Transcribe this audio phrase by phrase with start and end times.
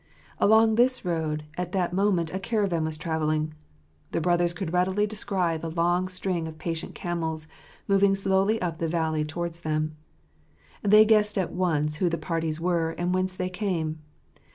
[0.39, 3.53] Along this road at that moment a caravan was travelling.
[4.13, 7.47] The brothers could readily descry the long string of patient camels
[7.87, 9.95] moving slowly up the valley towards them.
[10.81, 13.99] They guessed at once who the parties were and whence they came.